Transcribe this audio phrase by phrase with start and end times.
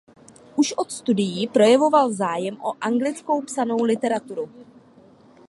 [0.55, 4.49] Už od studií projevoval zájem o anglicky psanou literaturu.